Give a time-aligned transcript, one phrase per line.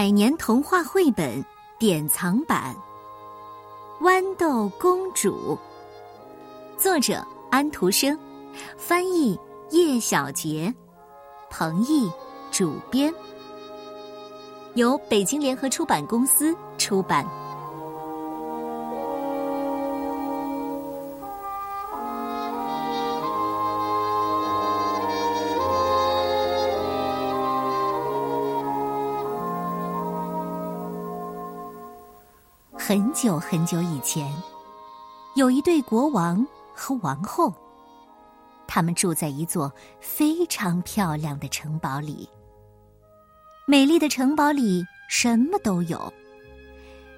[0.00, 1.44] 百年童话绘本
[1.78, 2.74] 典藏版
[4.02, 5.58] 《豌豆公主》，
[6.82, 8.18] 作者安徒生，
[8.78, 10.74] 翻译叶小杰，
[11.50, 12.10] 彭毅
[12.50, 13.12] 主编，
[14.72, 17.22] 由北京联合出版公司出版。
[32.90, 34.34] 很久很久以前，
[35.36, 36.44] 有一对国王
[36.74, 37.54] 和王后。
[38.66, 42.28] 他们住在一座非常漂亮的城堡里。
[43.64, 46.12] 美丽的城堡里什么都有，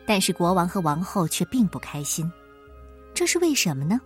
[0.07, 2.31] 但是国王和王后却并不开心。
[3.15, 3.99] 这是为什么呢？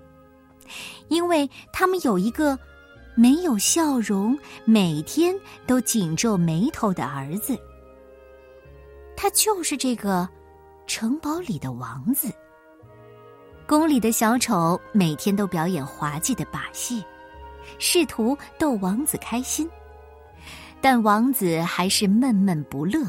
[1.09, 2.57] 因为他们有一个
[3.17, 5.35] 没有笑容、每天
[5.67, 7.59] 都紧皱眉头的儿子。
[9.17, 10.29] 他就是这个。
[10.87, 12.33] 城堡里的王子，
[13.67, 17.05] 宫里的小丑每天都表演滑稽的把戏，
[17.79, 19.69] 试图逗王子开心，
[20.81, 23.01] 但王子还是闷闷不乐。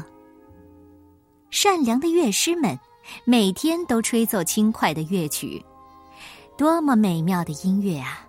[1.50, 2.78] 善良的乐师们
[3.24, 5.64] 每天都吹奏轻快的乐曲，
[6.56, 8.26] 多么美妙的音乐啊！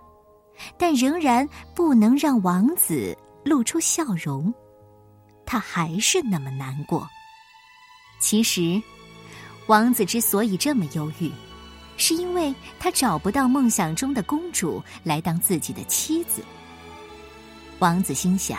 [0.78, 4.54] 但仍然不能让王子露出笑容，
[5.44, 7.06] 他还是那么难过。
[8.20, 8.80] 其实。
[9.70, 11.30] 王子之所以这么忧郁，
[11.96, 16.42] 是因为他找不到梦想中的公主来当自己的妻子。
[17.78, 18.58] 王子心想：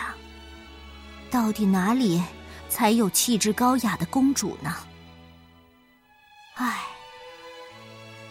[1.30, 2.22] 到底哪里
[2.70, 4.74] 才有气质高雅的公主呢？
[6.54, 6.82] 唉，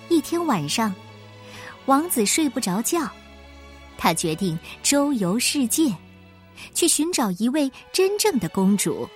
[0.09, 0.91] 一天晚上，
[1.85, 3.07] 王子睡不着觉，
[3.95, 5.95] 他决定周游世界，
[6.73, 9.07] 去寻找一位真正的公主。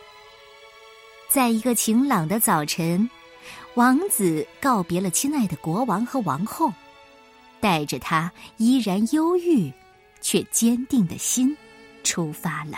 [1.28, 3.10] 在一个晴朗的早晨。
[3.76, 6.72] 王子告别了亲爱的国王和王后，
[7.60, 9.70] 带着他依然忧郁
[10.22, 11.56] 却坚定的心，
[12.02, 12.78] 出发了。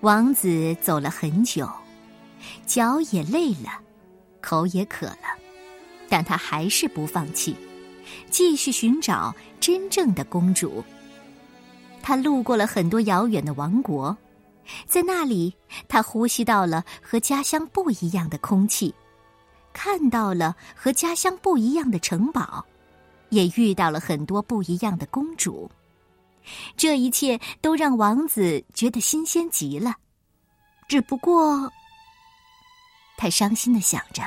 [0.00, 1.68] 王子走了很久，
[2.64, 3.80] 脚也累了，
[4.40, 5.36] 口也渴了，
[6.08, 7.56] 但他还是不放弃，
[8.30, 10.84] 继续寻找真正的公主。
[12.00, 14.16] 他路过了很多遥远的王国，
[14.86, 15.52] 在那里，
[15.88, 18.94] 他呼吸到了和家乡不一样的空气。
[19.74, 22.64] 看到了和家乡不一样的城堡，
[23.28, 25.70] 也遇到了很多不一样的公主，
[26.76, 29.96] 这一切都让王子觉得新鲜极了。
[30.88, 31.70] 只不过，
[33.16, 34.22] 他伤心的想着，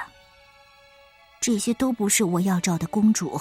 [1.40, 3.40] 这些都不是我要找的公主。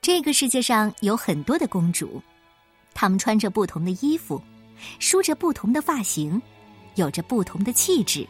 [0.00, 2.20] 这个世界上有很多的公主，
[2.94, 4.42] 她们穿着不同的衣服，
[4.98, 6.40] 梳着不同的发型，
[6.96, 8.26] 有着不同的气质。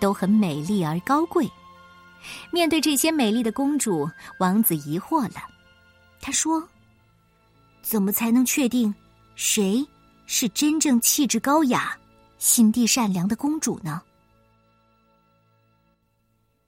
[0.00, 1.48] 都很美丽而高贵。
[2.50, 5.40] 面对这些美丽的公主，王子疑惑了。
[6.20, 6.66] 他说
[7.80, 8.94] ：“怎么才能确定
[9.36, 9.86] 谁
[10.26, 11.96] 是真正气质高雅、
[12.38, 14.02] 心地善良的公主呢？”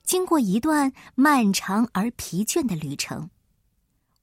[0.04, 3.28] 经过一段漫长而疲倦的旅程，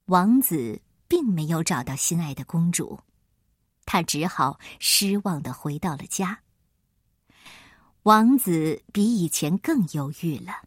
[0.06, 2.98] 王子并没有找到心爱的公主，
[3.86, 6.38] 他只好失望的回到了家。
[8.04, 10.62] 王子比以前更忧郁了，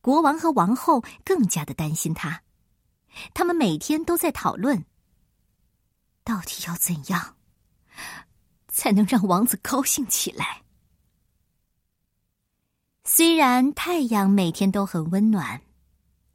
[0.00, 2.42] 国王和王后更加的担心他，
[3.34, 4.84] 他们每天都在讨论，
[6.22, 7.34] 到底要怎样
[8.68, 10.62] 才能让王子高兴起来。
[13.04, 15.60] 虽然太阳每天都很温暖，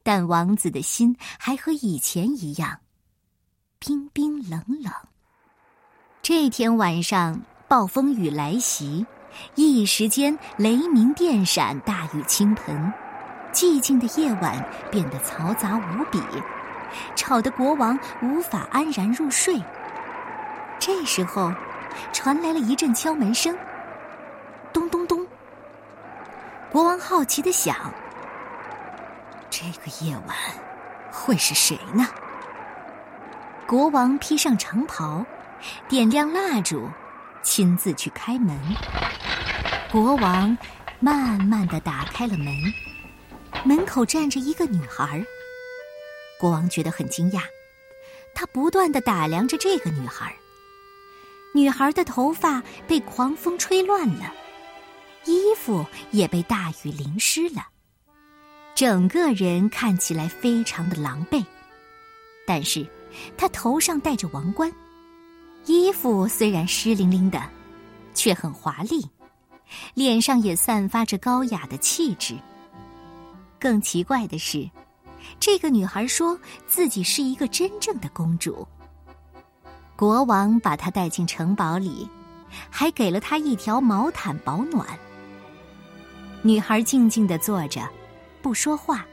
[0.02, 2.80] 但王子的心还和以前一样
[3.78, 4.92] 冰冰冷冷。
[6.20, 9.06] 这天晚上，暴风雨来袭。
[9.54, 12.92] 一时间，雷鸣电闪，大雨倾盆，
[13.52, 16.20] 寂静的夜晚变得嘈杂无比，
[17.14, 19.62] 吵得国王无法安然入睡。
[20.78, 21.52] 这时候，
[22.12, 23.56] 传来了一阵敲门声，
[24.72, 25.26] 咚咚咚。
[26.70, 27.74] 国王好奇的想：
[29.48, 30.36] 这个夜晚
[31.10, 32.06] 会是谁呢？
[33.66, 35.24] 国王披上长袍，
[35.88, 36.88] 点亮蜡烛，
[37.42, 38.56] 亲自去开门。
[39.90, 40.56] 国王
[40.98, 42.52] 慢慢的打开了门，
[43.64, 45.24] 门口站着一个女孩。
[46.38, 47.42] 国王觉得很惊讶，
[48.34, 50.34] 他不断的打量着这个女孩。
[51.54, 54.34] 女孩的头发被狂风吹乱了，
[55.24, 57.66] 衣服也被大雨淋湿了，
[58.74, 61.42] 整个人看起来非常的狼狈。
[62.46, 62.86] 但是，
[63.38, 64.70] 她头上戴着王冠，
[65.64, 67.40] 衣服虽然湿淋淋的，
[68.14, 69.08] 却很华丽。
[69.94, 72.36] 脸上也散发着高雅的气质。
[73.58, 74.68] 更奇怪的是，
[75.40, 78.66] 这个女孩说自己是一个真正的公主。
[79.96, 82.08] 国王把她带进城堡里，
[82.70, 84.86] 还给了她一条毛毯保暖。
[86.42, 87.88] 女孩静静的坐着，
[88.42, 89.04] 不说话，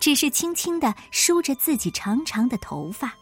[0.00, 3.12] 只是轻轻的梳着自己长长的头发。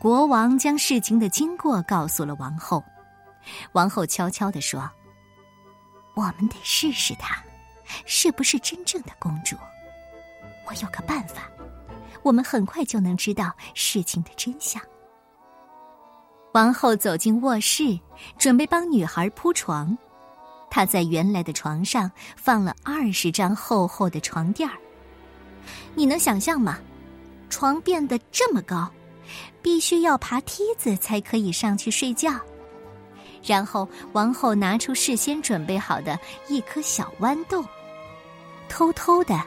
[0.00, 2.82] 国王将事情的经过告诉了王后，
[3.72, 4.90] 王后悄悄的说
[6.14, 7.42] ：“我们得试试她，
[8.06, 9.56] 是不是真正的公主。
[10.66, 11.48] 我有个办法，
[12.22, 14.80] 我们很快就能知道事情的真相。”
[16.54, 17.98] 王后走进卧室，
[18.38, 19.96] 准备帮女孩铺床。
[20.70, 24.76] 她在原来的床上放了二十张厚厚的床垫儿。
[25.94, 26.78] 你能想象吗？
[27.50, 28.90] 床变得这么高，
[29.62, 32.32] 必须要爬梯子才可以上去睡觉。
[33.44, 36.18] 然后王后拿出事先准备好的
[36.48, 37.64] 一颗小豌豆，
[38.68, 39.40] 偷偷的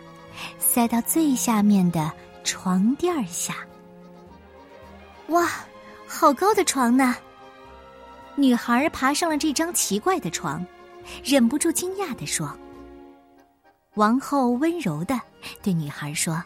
[0.60, 2.12] 塞到最下面的
[2.44, 3.56] 床垫下。
[5.28, 5.50] 哇！
[6.10, 7.14] 好高的床呢！
[8.38, 10.66] 女孩爬上了这张奇怪的床，
[11.22, 12.50] 忍不住惊讶的说
[13.96, 15.20] ：“王后温柔的
[15.62, 16.42] 对女孩说，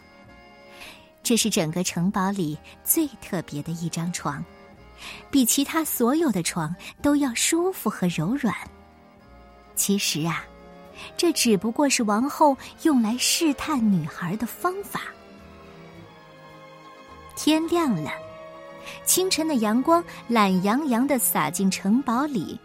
[1.22, 4.44] 这是整个城堡里最特别的一张床，
[5.30, 8.54] 比其他所有的床都要舒服和柔软。
[9.74, 10.44] 其实啊，
[11.16, 15.02] 这只不过是王后用来试探女孩的方法。”
[17.36, 18.10] 天亮了。
[19.04, 22.58] 清晨的阳光懒洋洋的洒进城堡里，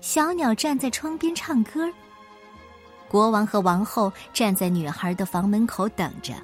[0.00, 1.90] 小鸟站在窗边唱歌。
[3.08, 6.34] 国王和王后站在女孩的房门口等着，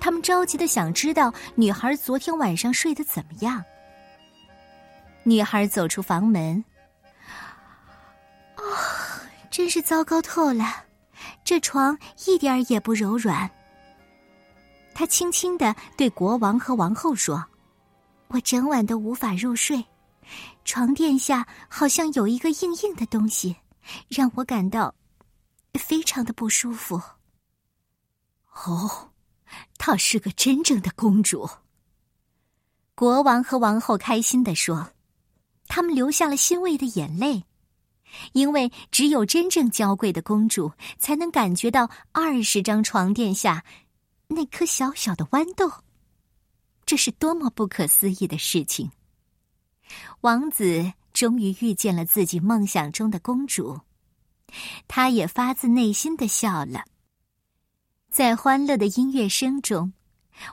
[0.00, 3.64] 他们着急的想知道女孩昨天晚上睡得怎么样。
[5.26, 6.64] 女孩走出房门，
[8.54, 8.62] 啊，
[9.50, 10.84] 真是糟糕透了，
[11.42, 13.50] 这床一点儿也不柔软。
[14.94, 17.44] 她轻轻的对国王和王后说。
[18.28, 19.84] 我整晚都无法入睡，
[20.64, 23.56] 床垫下好像有一个硬硬的东西，
[24.08, 24.94] 让我感到
[25.74, 27.00] 非常的不舒服。
[28.64, 29.10] 哦，
[29.76, 31.48] 她是个真正的公主。
[32.96, 34.88] 国王和王后开心的说，
[35.68, 37.44] 他们流下了欣慰的眼泪，
[38.32, 43.64] 因为只有真正娇贵的公主才能感觉到二十张床垫下
[44.28, 45.70] 那颗小小的豌豆。
[46.84, 48.90] 这是多么不可思议的事情！
[50.20, 53.80] 王子终于遇见了自己梦想中的公主，
[54.86, 56.84] 他也发自内心的笑了。
[58.08, 59.92] 在欢乐的音乐声中，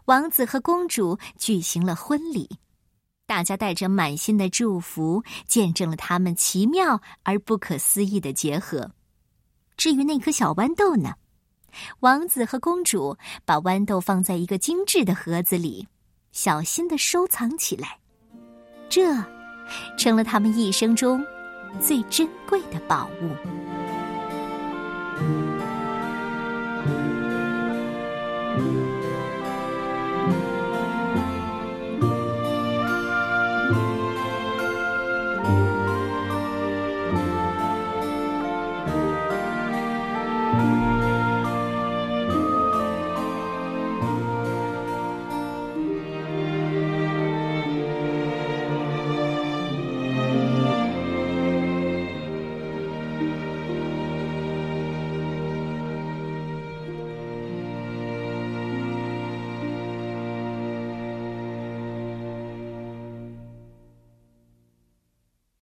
[0.06, 2.50] 王子和公主举行了婚礼，
[3.26, 8.92] 大家带着满心的祝福，见证了他们奇妙而不可思议的结合。
[9.78, 11.14] 至于那颗小豌豆呢？
[12.02, 15.88] 王子和公主把豌豆放在一个精致的盒子里。
[16.32, 18.00] 小心的收藏起来，
[18.90, 19.16] 这
[19.98, 21.24] 成了他们一生中
[21.80, 23.30] 最珍贵的宝物。